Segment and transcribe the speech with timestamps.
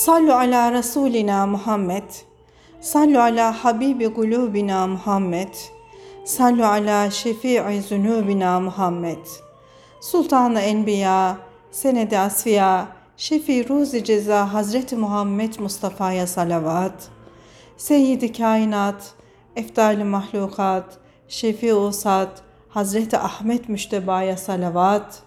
[0.00, 2.04] Sallu ala Resulina Muhammed.
[2.80, 5.54] Sallu ala Habibi kulubina Muhammed.
[6.24, 9.26] Sallu ala şefii zunubina Muhammed.
[10.00, 11.36] Sultanı Enbiya,
[11.70, 17.08] Senedi Asfiya, Şefi Ruzi Ceza Hazreti Muhammed Mustafa'ya salavat.
[17.76, 19.12] Seyyidi Kainat,
[19.56, 25.22] Efdali Mahlukat, Şefi Usat, Hazreti Ahmet Müşteba'ya salavat.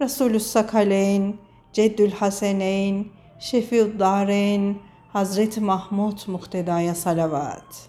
[0.00, 1.36] Resulü Sakaleyn,
[1.72, 3.06] Ceddül Haseneyn,
[3.42, 4.76] Şefiud Dareyn,
[5.12, 7.88] Hazreti Mahmud Muhteda'ya salavat.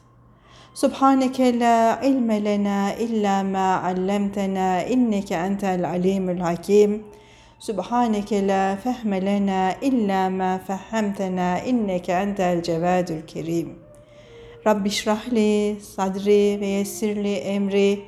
[0.74, 7.04] Subhaneke la ilme lena illa ma allamtena inneke entel alimul hakim.
[7.60, 13.70] Subhaneke la fehme lena illa ma fehhemtena inneke entel cevadül kerim.
[14.66, 18.02] Rabbi şrahli sadri ve yessirli emri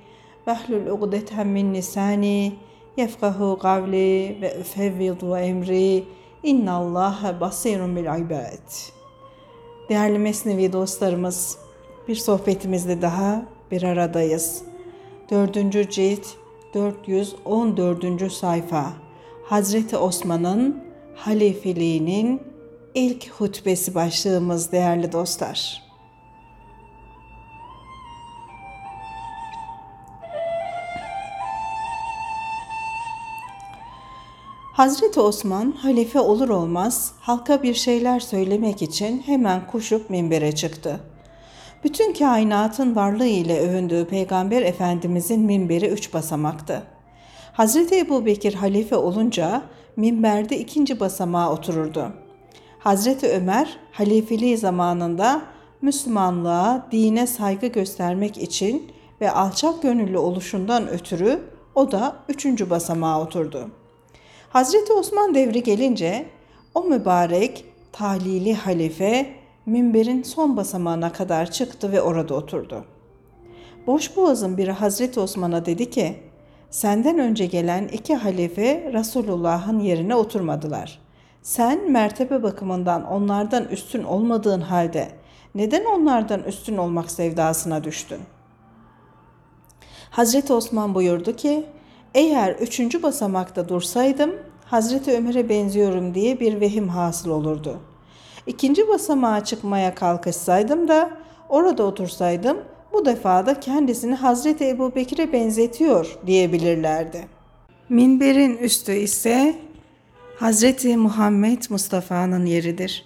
[0.48, 2.54] vehlul ugdeten min lisani
[2.98, 6.04] yefkahu kavli ve üfevvidu emri
[6.46, 8.72] inna Allah basirun bil ibad.
[9.90, 11.58] Değerli Mesnevi dostlarımız,
[12.08, 14.62] bir sohbetimizde daha bir aradayız.
[15.32, 16.28] Dördüncü cilt
[16.74, 18.32] 414.
[18.32, 18.94] sayfa
[19.46, 20.84] Hazreti Osman'ın
[21.16, 22.42] halifeliğinin
[22.94, 25.85] ilk hutbesi başlığımız değerli dostlar.
[34.76, 41.00] Hazreti Osman halife olur olmaz halka bir şeyler söylemek için hemen koşup minbere çıktı.
[41.84, 46.84] Bütün kainatın varlığı ile övündüğü Peygamber Efendimizin minberi üç basamaktı.
[47.54, 49.62] Hazreti Ebu Bekir halife olunca
[49.96, 52.14] minberde ikinci basamağa otururdu.
[52.80, 55.42] Hazreti Ömer halifeliği zamanında
[55.82, 61.40] Müslümanlığa, dine saygı göstermek için ve alçak gönüllü oluşundan ötürü
[61.76, 63.85] o da üçüncü basamağa oturdu.''
[64.50, 66.26] Hazreti Osman devri gelince
[66.74, 69.36] o mübarek talili halife
[69.66, 72.86] minberin son basamağına kadar çıktı ve orada oturdu.
[73.88, 76.20] Boşboğaz'ın biri Hazreti Osman'a dedi ki,
[76.70, 81.00] senden önce gelen iki halife Resulullah'ın yerine oturmadılar.
[81.42, 85.10] Sen mertebe bakımından onlardan üstün olmadığın halde
[85.56, 88.20] neden onlardan üstün olmak sevdasına düştün?
[90.10, 91.66] Hazreti Osman buyurdu ki,
[92.16, 97.80] eğer üçüncü basamakta dursaydım Hazreti Ömer'e benziyorum diye bir vehim hasıl olurdu.
[98.48, 101.12] İkinci basamağa çıkmaya kalkışsaydım da
[101.50, 102.58] orada otursaydım
[102.94, 107.28] bu defa da kendisini Hazreti Ebu Bekir'e benzetiyor diyebilirlerdi.
[107.90, 109.56] Minberin üstü ise
[110.40, 113.06] Hazreti Muhammed Mustafa'nın yeridir.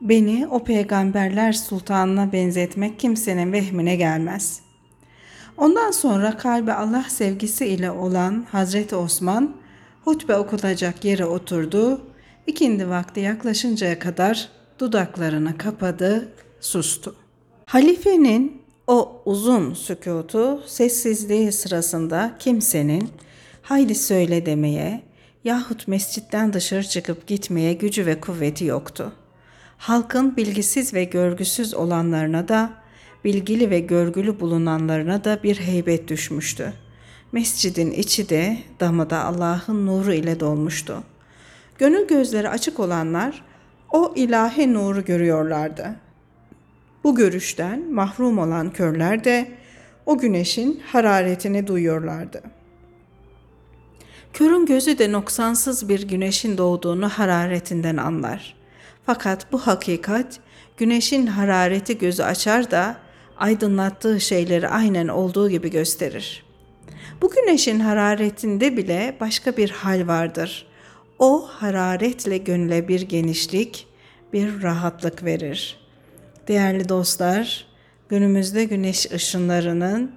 [0.00, 4.65] Beni o peygamberler sultanına benzetmek kimsenin vehmine gelmez.''
[5.56, 9.56] Ondan sonra kalbi Allah sevgisi ile olan Hazreti Osman
[10.04, 12.00] hutbe okunacak yere oturdu.
[12.46, 16.28] İkindi vakti yaklaşıncaya kadar dudaklarını kapadı,
[16.60, 17.14] sustu.
[17.66, 23.08] Halifenin o uzun sükutu, sessizliği sırasında kimsenin
[23.62, 25.02] haydi söyle demeye
[25.44, 29.12] yahut mescitten dışarı çıkıp gitmeye gücü ve kuvveti yoktu.
[29.78, 32.70] Halkın bilgisiz ve görgüsüz olanlarına da
[33.26, 36.72] bilgili ve görgülü bulunanlarına da bir heybet düşmüştü.
[37.32, 41.02] Mescidin içi de damı da Allah'ın nuru ile dolmuştu.
[41.78, 43.44] Gönül gözleri açık olanlar
[43.92, 45.96] o ilahi nuru görüyorlardı.
[47.04, 49.48] Bu görüşten mahrum olan körler de
[50.06, 52.42] o güneşin hararetini duyuyorlardı.
[54.32, 58.56] Körün gözü de noksansız bir güneşin doğduğunu hararetinden anlar.
[59.06, 60.40] Fakat bu hakikat
[60.76, 63.05] güneşin harareti gözü açar da
[63.38, 66.44] aydınlattığı şeyleri aynen olduğu gibi gösterir.
[67.22, 70.66] Bu güneşin hararetinde bile başka bir hal vardır.
[71.18, 73.86] O hararetle gönüle bir genişlik,
[74.32, 75.76] bir rahatlık verir.
[76.48, 77.66] Değerli dostlar,
[78.08, 80.12] günümüzde güneş ışınlarının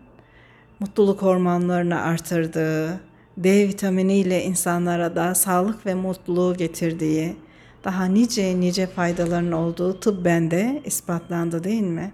[0.80, 3.00] mutluluk hormonlarını artırdığı,
[3.38, 7.36] D vitaminiyle insanlara da sağlık ve mutluluğu getirdiği,
[7.84, 12.12] daha nice nice faydaların olduğu tıbben de ispatlandı değil mi?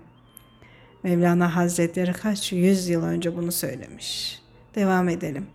[1.05, 4.39] Mevlana Hazretleri kaç yüz yıl önce bunu söylemiş.
[4.75, 5.47] Devam edelim.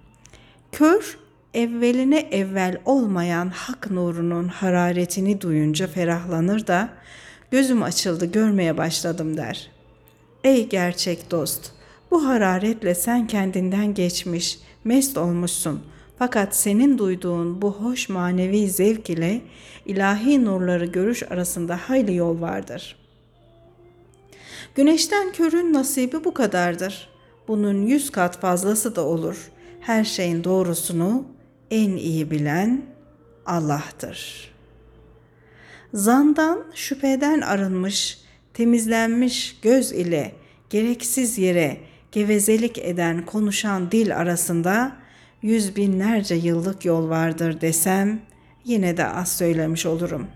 [0.72, 1.18] Kör
[1.54, 6.88] evveline evvel olmayan hak nurunun hararetini duyunca ferahlanır da
[7.50, 9.70] gözüm açıldı görmeye başladım der.
[10.44, 11.72] Ey gerçek dost,
[12.10, 15.80] bu hararetle sen kendinden geçmiş, mest olmuşsun.
[16.18, 19.40] Fakat senin duyduğun bu hoş manevi zevk ile
[19.86, 22.99] ilahi nurları görüş arasında hayli yol vardır.''
[24.74, 27.08] Güneşten körün nasibi bu kadardır.
[27.48, 29.50] Bunun yüz kat fazlası da olur.
[29.80, 31.24] Her şeyin doğrusunu
[31.70, 32.82] en iyi bilen
[33.46, 34.50] Allah'tır.
[35.94, 38.18] Zandan, şüpheden arınmış,
[38.54, 40.32] temizlenmiş göz ile
[40.70, 41.76] gereksiz yere
[42.12, 44.96] gevezelik eden konuşan dil arasında
[45.42, 48.20] yüz binlerce yıllık yol vardır desem
[48.64, 50.26] yine de az söylemiş olurum.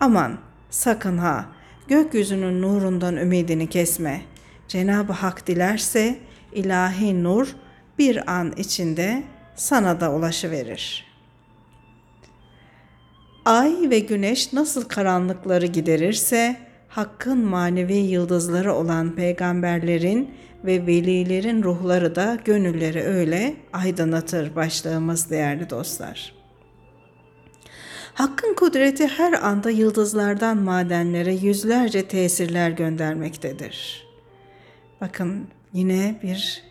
[0.00, 0.38] Aman
[0.70, 1.46] sakın ha
[1.88, 4.20] gökyüzünün nurundan ümidini kesme.
[4.68, 6.18] Cenab-ı Hak dilerse
[6.52, 7.56] ilahi nur
[7.98, 9.22] bir an içinde
[9.56, 11.12] sana da ulaşıverir.
[13.44, 16.56] Ay ve güneş nasıl karanlıkları giderirse
[16.88, 20.34] Hakk'ın manevi yıldızları olan peygamberlerin
[20.64, 26.41] ve velilerin ruhları da gönülleri öyle aydınlatır başlığımız değerli dostlar.
[28.14, 34.06] Hakkın kudreti her anda yıldızlardan madenlere yüzlerce tesirler göndermektedir.
[35.00, 36.62] Bakın yine bir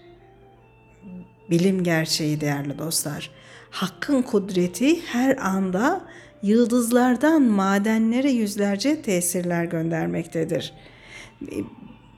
[1.49, 3.31] bilim gerçeği değerli dostlar.
[3.71, 6.01] Hakkın kudreti her anda
[6.43, 10.73] yıldızlardan madenlere yüzlerce tesirler göndermektedir.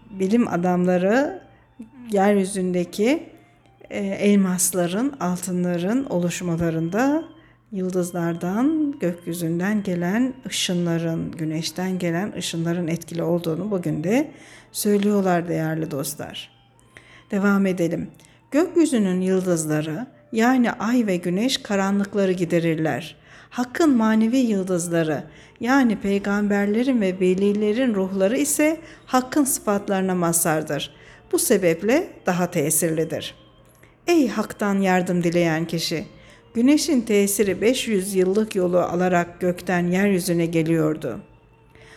[0.09, 1.41] Bilim adamları
[2.11, 3.29] yeryüzündeki
[3.89, 7.32] e, elmasların, altınların oluşmalarında
[7.73, 14.31] yıldızlardan, gökyüzünden gelen ışınların, güneşten gelen ışınların etkili olduğunu bugün de
[14.71, 16.49] söylüyorlar değerli dostlar.
[17.31, 18.07] Devam edelim.
[18.51, 23.15] Gökyüzünün yıldızları yani ay ve güneş karanlıkları giderirler.
[23.49, 25.23] Hakkın manevi yıldızları
[25.59, 30.95] yani peygamberlerin ve velilerin ruhları ise hakkın sıfatlarına mazhardır.
[31.31, 33.35] Bu sebeple daha tesirlidir.
[34.07, 36.05] Ey haktan yardım dileyen kişi!
[36.53, 41.19] Güneşin tesiri 500 yıllık yolu alarak gökten yeryüzüne geliyordu.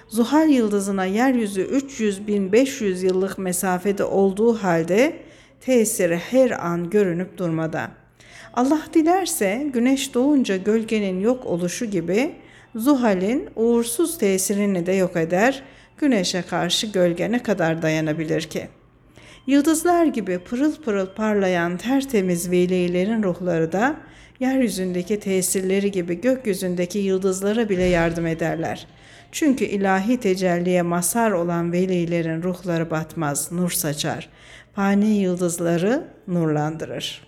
[0.09, 5.17] Zuhal yıldızına yeryüzü 300 bin 500 yıllık mesafede olduğu halde
[5.61, 7.91] tesiri her an görünüp durmada.
[8.55, 12.35] Allah dilerse güneş doğunca gölgenin yok oluşu gibi
[12.75, 15.63] Zuhal'in uğursuz tesirini de yok eder,
[15.99, 18.69] güneşe karşı gölge ne kadar dayanabilir ki?
[19.47, 23.97] Yıldızlar gibi pırıl pırıl parlayan tertemiz velilerin ruhları da
[24.41, 28.87] yeryüzündeki tesirleri gibi gökyüzündeki yıldızlara bile yardım ederler.
[29.33, 34.29] Çünkü ilahi tecelliye mazhar olan velilerin ruhları batmaz, nur saçar.
[34.75, 37.27] Fani yıldızları nurlandırır.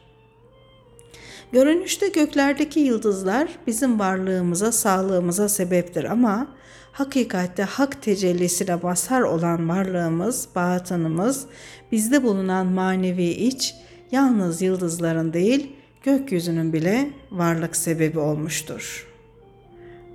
[1.52, 6.48] Görünüşte göklerdeki yıldızlar bizim varlığımıza, sağlığımıza sebeptir ama
[6.92, 11.46] hakikatte hak tecellisine mazhar olan varlığımız, batınımız,
[11.92, 13.74] bizde bulunan manevi iç,
[14.12, 19.06] yalnız yıldızların değil, gökyüzünün bile varlık sebebi olmuştur.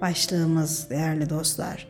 [0.01, 1.87] Başlığımız değerli dostlar.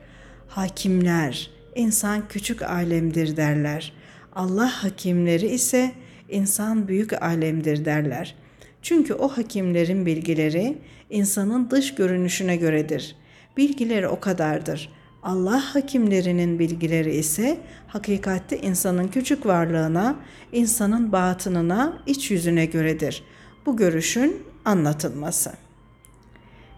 [0.48, 3.94] Hakimler, insan küçük alemdir derler.
[4.36, 5.92] Allah hakimleri ise
[6.30, 8.36] insan büyük alemdir derler.
[8.82, 10.78] Çünkü o hakimlerin bilgileri
[11.10, 13.16] insanın dış görünüşüne göredir.
[13.58, 14.90] Bilgileri o kadardır.
[15.24, 17.58] Allah hakimlerinin bilgileri ise
[17.88, 20.16] hakikatte insanın küçük varlığına,
[20.52, 23.24] insanın batınına, iç yüzüne göredir.
[23.66, 25.52] Bu görüşün anlatılması.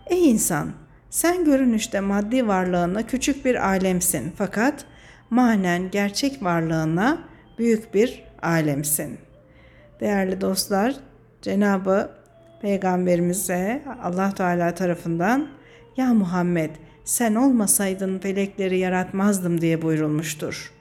[0.07, 0.71] Ey insan,
[1.09, 4.85] sen görünüşte maddi varlığına küçük bir alemsin fakat
[5.29, 7.17] manen gerçek varlığına
[7.57, 9.17] büyük bir alemsin.
[9.99, 10.95] Değerli dostlar,
[11.41, 12.09] Cenabı
[12.61, 15.47] Peygamberimize Allah Teala tarafından
[15.97, 16.69] ya Muhammed
[17.05, 20.71] sen olmasaydın felekleri yaratmazdım diye buyurulmuştur.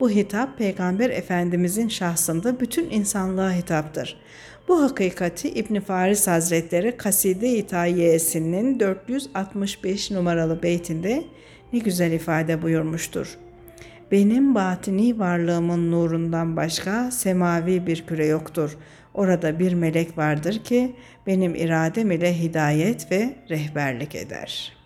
[0.00, 4.20] Bu hitap Peygamber Efendimizin şahsında bütün insanlığa hitaptır.
[4.70, 11.24] Bu hakikati İbn Faris Hazretleri Kaside-i Tayyesinin 465 numaralı beytinde
[11.72, 13.38] ne güzel ifade buyurmuştur.
[14.12, 18.76] Benim batini varlığımın nurundan başka semavi bir küre yoktur.
[19.14, 20.96] Orada bir melek vardır ki
[21.26, 24.79] benim iradem ile hidayet ve rehberlik eder.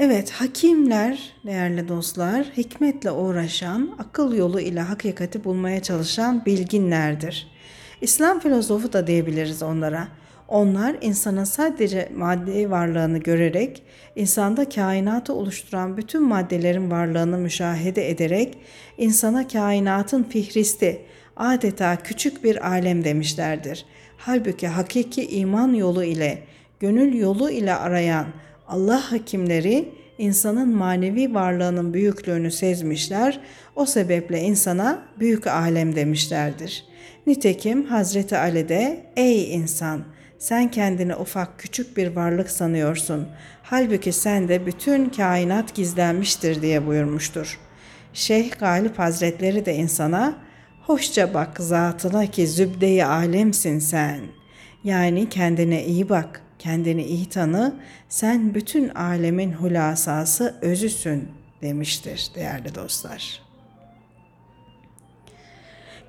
[0.00, 7.50] Evet, hakimler, değerli dostlar, hikmetle uğraşan, akıl yolu ile hakikati bulmaya çalışan bilginlerdir.
[8.00, 10.08] İslam filozofu da diyebiliriz onlara.
[10.48, 13.82] Onlar insanın sadece maddi varlığını görerek,
[14.16, 18.58] insanda kainatı oluşturan bütün maddelerin varlığını müşahede ederek,
[18.98, 21.02] insana kainatın fihristi,
[21.36, 23.84] adeta küçük bir alem demişlerdir.
[24.16, 26.42] Halbuki hakiki iman yolu ile,
[26.80, 28.26] gönül yolu ile arayan
[28.68, 33.40] Allah hakimleri insanın manevi varlığının büyüklüğünü sezmişler,
[33.76, 36.84] o sebeple insana büyük alem demişlerdir.
[37.26, 40.04] Nitekim Hazreti Ali de ey insan
[40.38, 43.28] sen kendini ufak küçük bir varlık sanıyorsun.
[43.62, 47.58] Halbuki sende bütün kainat gizlenmiştir diye buyurmuştur.
[48.12, 50.34] Şeyh Galip Hazretleri de insana
[50.86, 54.20] hoşça bak zatına ki zübde-i alemsin sen.
[54.84, 57.74] Yani kendine iyi bak, kendini iyi tanı,
[58.08, 61.28] sen bütün alemin hulasası özüsün
[61.62, 63.42] demiştir değerli dostlar.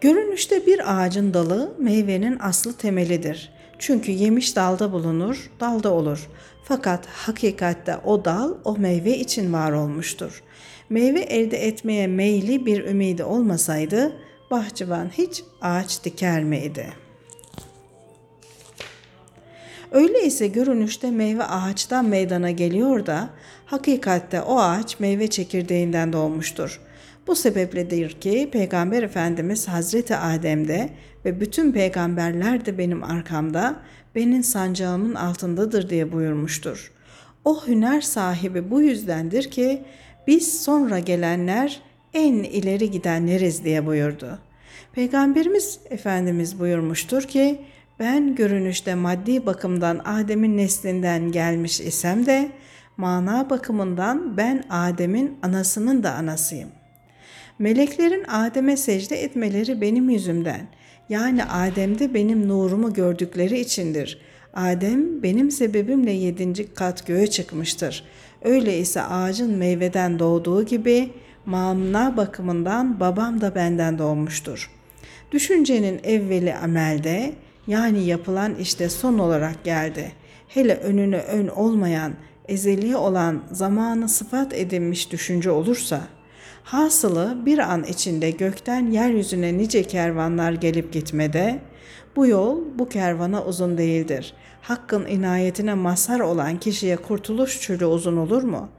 [0.01, 3.51] Görünüşte bir ağacın dalı meyvenin aslı temelidir.
[3.79, 6.29] Çünkü yemiş dalda bulunur, dalda olur.
[6.63, 10.43] Fakat hakikatte o dal o meyve için var olmuştur.
[10.89, 14.15] Meyve elde etmeye meyli bir ümidi olmasaydı
[14.51, 16.93] bahçıvan hiç ağaç diker miydi?
[19.91, 23.29] Öyleyse görünüşte meyve ağaçtan meydana geliyor da
[23.65, 26.81] hakikatte o ağaç meyve çekirdeğinden doğmuştur.
[27.27, 30.89] Bu sebepledir ki Peygamber Efendimiz Hazreti Adem'de
[31.25, 33.75] ve bütün peygamberler de benim arkamda,
[34.15, 36.91] benim sancağımın altındadır diye buyurmuştur.
[37.45, 39.83] O hüner sahibi bu yüzdendir ki
[40.27, 41.81] biz sonra gelenler
[42.13, 44.39] en ileri gidenleriz diye buyurdu.
[44.93, 47.61] Peygamberimiz Efendimiz buyurmuştur ki
[47.99, 52.51] ben görünüşte maddi bakımdan Adem'in neslinden gelmiş isem de
[52.97, 56.69] mana bakımından ben Adem'in anasının da anasıyım.
[57.59, 60.67] Meleklerin Adem'e secde etmeleri benim yüzümden.
[61.09, 64.21] Yani Adem'de benim nurumu gördükleri içindir.
[64.53, 68.03] Adem benim sebebimle yedinci kat göğe çıkmıştır.
[68.43, 71.11] Öyleyse ağacın meyveden doğduğu gibi
[71.45, 74.71] mana bakımından babam da benden doğmuştur.
[75.31, 77.33] Düşüncenin evveli amelde
[77.69, 80.11] yani yapılan işte son olarak geldi.
[80.47, 82.13] Hele önüne ön olmayan,
[82.47, 86.01] ezeli olan zamanı sıfat edinmiş düşünce olursa,
[86.63, 91.59] hasılı bir an içinde gökten yeryüzüne nice kervanlar gelip gitmede,
[92.15, 94.33] bu yol bu kervana uzun değildir.
[94.61, 98.69] Hakkın inayetine mazhar olan kişiye kurtuluş çölü uzun olur mu?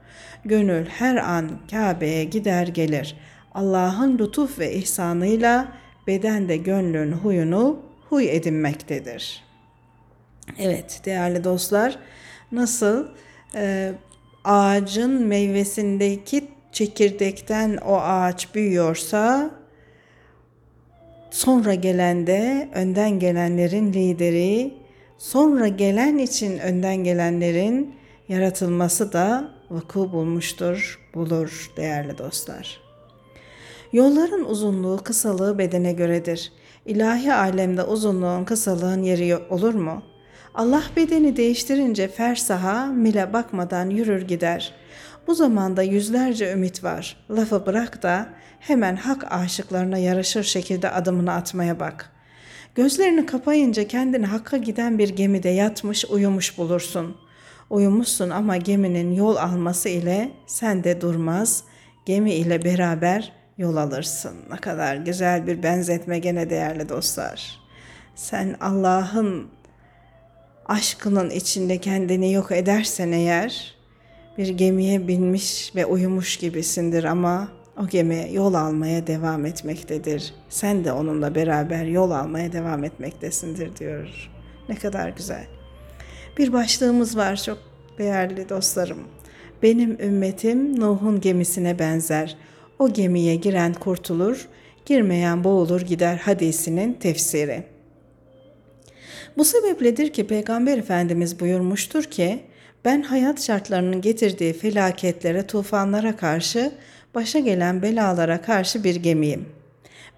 [0.45, 3.15] Gönül her an Kabe'ye gider gelir.
[3.53, 5.67] Allah'ın lütuf ve ihsanıyla
[6.07, 9.43] beden de gönlün huyunu huy edinmektedir.
[10.59, 11.99] Evet değerli dostlar
[12.51, 13.07] nasıl
[13.55, 13.93] e,
[14.43, 19.51] ağacın meyvesindeki çekirdekten o ağaç büyüyorsa
[21.31, 24.73] sonra gelen de önden gelenlerin lideri,
[25.17, 27.95] sonra gelen için önden gelenlerin
[28.29, 32.81] yaratılması da vuku bulmuştur, bulur değerli dostlar.
[33.93, 36.51] Yolların uzunluğu, kısalığı bedene göredir.
[36.91, 40.03] İlahi alemde uzunluğun, kısalığın yeri olur mu?
[40.53, 44.73] Allah bedeni değiştirince fersaha mile bakmadan yürür gider.
[45.27, 47.17] Bu zamanda yüzlerce ümit var.
[47.29, 48.29] Lafı bırak da
[48.59, 52.11] hemen hak aşıklarına yaraşır şekilde adımını atmaya bak.
[52.75, 57.17] Gözlerini kapayınca kendini hakka giden bir gemide yatmış uyumuş bulursun.
[57.69, 61.63] Uyumuşsun ama geminin yol alması ile sen de durmaz,
[62.05, 64.35] gemi ile beraber yol alırsın.
[64.51, 67.59] Ne kadar güzel bir benzetme gene değerli dostlar.
[68.15, 69.47] Sen Allah'ın
[70.65, 73.75] aşkının içinde kendini yok edersen eğer
[74.37, 80.33] bir gemiye binmiş ve uyumuş gibisindir ama o gemi yol almaya devam etmektedir.
[80.49, 84.29] Sen de onunla beraber yol almaya devam etmektesindir diyor.
[84.69, 85.45] Ne kadar güzel.
[86.37, 87.57] Bir başlığımız var çok
[87.97, 88.99] değerli dostlarım.
[89.63, 92.37] Benim ümmetim Nuh'un gemisine benzer.
[92.81, 94.47] O gemiye giren kurtulur,
[94.85, 97.63] girmeyen boğulur gider hadisinin tefsiri.
[99.37, 102.39] Bu sebepledir ki Peygamber Efendimiz buyurmuştur ki,
[102.85, 106.71] ben hayat şartlarının getirdiği felaketlere, tufanlara karşı,
[107.15, 109.45] başa gelen belalara karşı bir gemiyim.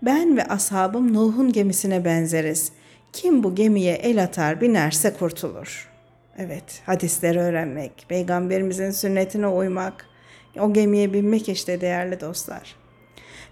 [0.01, 2.71] Ben ve ashabım Nuh'un gemisine benzeriz.
[3.13, 5.89] Kim bu gemiye el atar binerse kurtulur.
[6.37, 10.12] Evet, hadisleri öğrenmek, peygamberimizin sünnetine uymak,
[10.59, 12.75] o gemiye binmek işte değerli dostlar.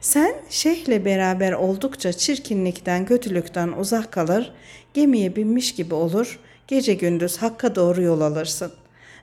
[0.01, 4.53] Sen şeyhle beraber oldukça çirkinlikten, kötülükten uzak kalır,
[4.93, 8.72] gemiye binmiş gibi olur, gece gündüz hakka doğru yol alırsın.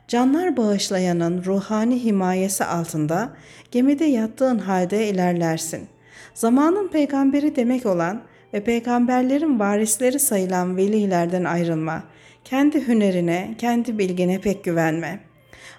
[0.08, 3.30] Canlar bağışlayanın ruhani himayesi altında
[3.70, 5.88] gemide yattığın halde ilerlersin.
[6.34, 8.22] Zamanın peygamberi demek olan
[8.54, 12.04] ve peygamberlerin varisleri sayılan velilerden ayrılma.
[12.44, 15.27] Kendi hünerine, kendi bilgine pek güvenme.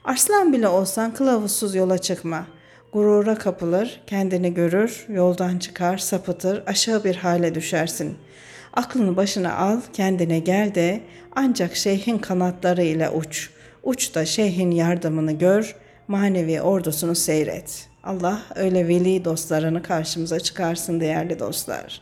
[0.09, 2.45] Arslan bile olsan kılavuzsuz yola çıkma.
[2.93, 8.17] Gurura kapılır, kendini görür, yoldan çıkar, sapıtır, aşağı bir hale düşersin.
[8.73, 11.01] Aklını başına al, kendine gel de
[11.35, 13.49] ancak şeyhin kanatları ile uç.''
[13.83, 15.75] Uç da şeyhin yardımını gör,
[16.07, 17.87] manevi ordusunu seyret.
[18.03, 22.01] Allah öyle veli dostlarını karşımıza çıkarsın değerli dostlar.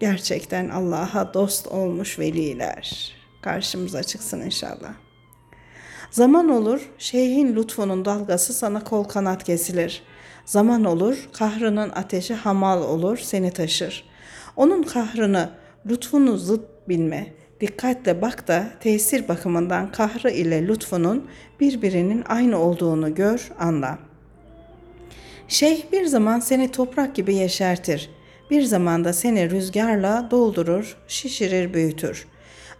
[0.00, 3.12] Gerçekten Allah'a dost olmuş veliler.
[3.42, 5.11] Karşımıza çıksın inşallah.
[6.12, 10.02] Zaman olur, şeyhin lütfunun dalgası sana kol kanat kesilir.
[10.44, 14.04] Zaman olur, kahrının ateşi hamal olur, seni taşır.
[14.56, 15.50] Onun kahrını,
[15.86, 17.26] lütfunu zıt bilme,
[17.60, 21.28] Dikkatle bak da tesir bakımından kahrı ile lütfunun
[21.60, 23.98] birbirinin aynı olduğunu gör, anla.
[25.48, 28.10] Şeyh bir zaman seni toprak gibi yeşertir.
[28.50, 32.26] Bir zaman da seni rüzgarla doldurur, şişirir, büyütür.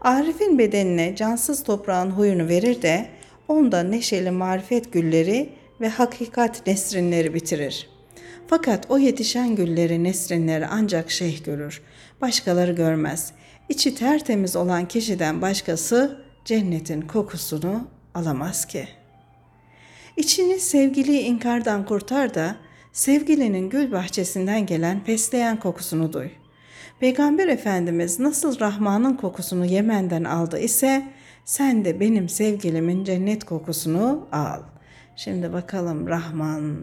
[0.01, 3.09] Arif'in bedenine cansız toprağın huyunu verir de
[3.49, 7.89] onda neşeli marifet gülleri ve hakikat nesrinleri bitirir.
[8.47, 11.83] Fakat o yetişen gülleri, nesrinleri ancak şeyh görür.
[12.21, 13.33] Başkaları görmez.
[13.69, 18.89] İçi tertemiz olan kişiden başkası cennetin kokusunu alamaz ki.
[20.17, 22.57] İçini sevgili inkardan kurtar da
[22.93, 26.29] sevgilinin gül bahçesinden gelen fesleğen kokusunu duy.
[27.01, 31.07] Peygamber Efendimiz nasıl Rahman'ın kokusunu Yemen'den aldı ise
[31.45, 34.61] sen de benim sevgilimin cennet kokusunu al.
[35.17, 36.77] Şimdi bakalım Rahman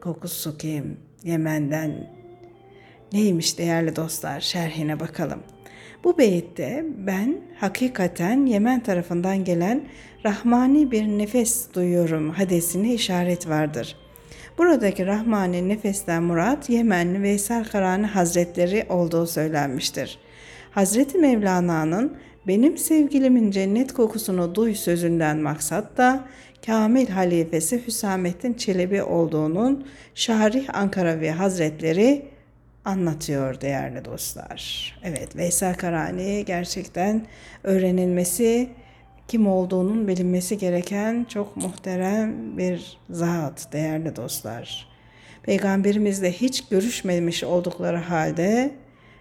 [0.00, 0.96] kokusu kim?
[1.22, 2.10] Yemen'den
[3.12, 4.40] neymiş değerli dostlar?
[4.40, 5.42] Şerhine bakalım.
[6.04, 9.88] Bu beyitte ben hakikaten Yemen tarafından gelen
[10.24, 13.96] rahmani bir nefes duyuyorum hadesine işaret vardır.
[14.58, 20.18] Buradaki rahmani nefesten murat Yemenli Veysel Karani Hazretleri olduğu söylenmiştir.
[20.70, 22.16] Hazreti Mevlana'nın
[22.46, 26.24] benim sevgilimin cennet kokusunu duy sözünden maksat da
[26.66, 32.26] Kamil halifesi Hüsamettin Çelebi olduğunun Şarih Ankaravi Hazretleri
[32.84, 34.92] anlatıyor değerli dostlar.
[35.04, 37.26] Evet Veysel Karani gerçekten
[37.64, 38.68] öğrenilmesi,
[39.28, 44.88] kim olduğunun bilinmesi gereken çok muhterem bir zat değerli dostlar.
[45.42, 48.74] Peygamberimizle hiç görüşmemiş oldukları halde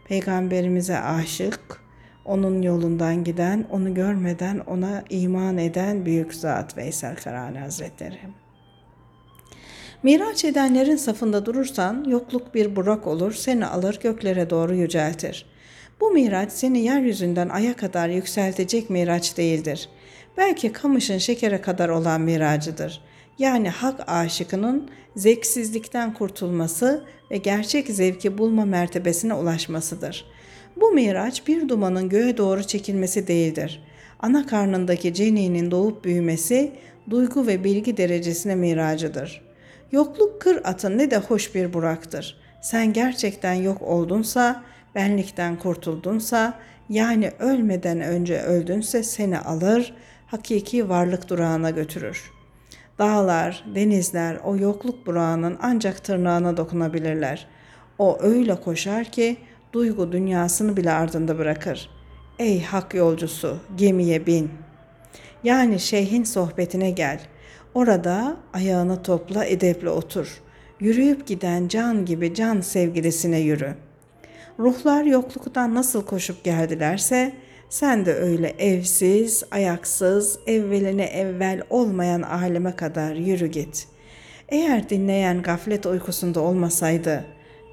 [0.07, 1.84] peygamberimize aşık,
[2.25, 8.19] onun yolundan giden, onu görmeden ona iman eden büyük zat Veysel Karani Hazretleri.
[10.03, 15.45] Miraç edenlerin safında durursan yokluk bir burak olur, seni alır göklere doğru yüceltir.
[16.01, 19.89] Bu miraç seni yeryüzünden aya kadar yükseltecek miraç değildir.
[20.37, 23.01] Belki kamışın şekere kadar olan miracıdır.
[23.39, 30.25] Yani hak aşıkının zevksizlikten kurtulması ve gerçek zevki bulma mertebesine ulaşmasıdır.
[30.81, 33.83] Bu miraç bir dumanın göğe doğru çekilmesi değildir.
[34.19, 36.71] Ana karnındaki ceninin doğup büyümesi
[37.09, 39.45] duygu ve bilgi derecesine miracıdır.''
[39.91, 42.37] Yokluk kır atın ne de hoş bir buraktır.
[42.61, 44.63] Sen gerçekten yok oldunsa,
[44.95, 46.59] benlikten kurtuldunsa,
[46.89, 49.93] yani ölmeden önce öldünse seni alır,
[50.27, 52.31] hakiki varlık durağına götürür.
[52.99, 57.47] Dağlar, denizler o yokluk burağının ancak tırnağına dokunabilirler.
[57.97, 59.37] O öyle koşar ki
[59.75, 61.89] duygu dünyasını bile ardında bırakır.
[62.39, 64.49] Ey hak yolcusu, gemiye bin.
[65.43, 67.35] Yani şeyhin sohbetine gel.''
[67.75, 70.41] Orada ayağını topla edeple otur.
[70.79, 73.75] Yürüyüp giden can gibi can sevgilisine yürü.
[74.59, 77.33] Ruhlar yokluktan nasıl koşup geldilerse
[77.69, 83.87] sen de öyle evsiz, ayaksız, evveline evvel olmayan aleme kadar yürü git.
[84.49, 87.25] Eğer dinleyen gaflet uykusunda olmasaydı,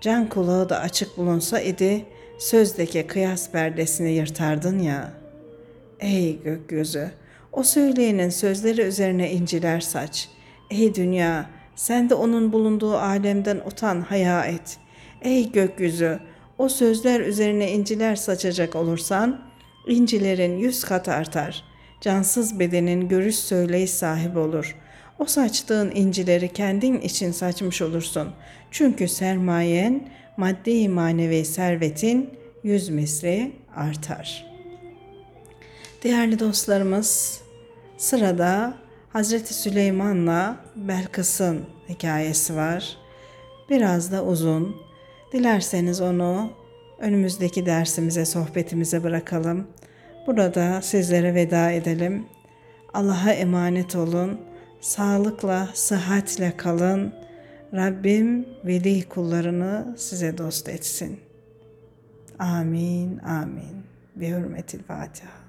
[0.02, 2.04] can kulağı da açık bulunsa idi,
[2.38, 5.12] sözdeki kıyas perdesini yırtardın ya.
[6.00, 7.10] Ey gökyüzü,
[7.52, 10.28] o söyleyenin sözleri üzerine inciler saç.
[10.70, 14.78] Ey dünya, sen de onun bulunduğu alemden utan, haya et.
[15.22, 16.18] Ey gökyüzü,
[16.58, 19.40] o sözler üzerine inciler saçacak olursan,
[19.88, 21.64] incilerin yüz kat artar.
[22.00, 24.76] Cansız bedenin görüş söyleyiş sahibi olur.
[25.22, 28.28] O saçtığın incileri kendin için saçmış olursun.
[28.70, 32.30] Çünkü sermayen, maddi manevi servetin
[32.62, 34.46] yüz misli artar.
[36.02, 37.40] Değerli dostlarımız,
[37.96, 38.74] Sırada
[39.08, 42.96] Hazreti Süleyman'la Belkıs'ın hikayesi var.
[43.70, 44.76] Biraz da uzun.
[45.32, 46.50] Dilerseniz onu
[46.98, 49.66] önümüzdeki dersimize, sohbetimize bırakalım.
[50.26, 52.26] Burada sizlere veda edelim.
[52.94, 54.51] Allah'a emanet olun.
[54.82, 57.14] Sağlıkla, sıhhatle kalın.
[57.74, 61.20] Rabbim veli kullarını size dost etsin.
[62.38, 63.84] Amin, amin.
[64.16, 65.41] Bi hürmetil Fatiha.